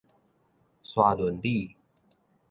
[0.81, 1.75] 沙崙里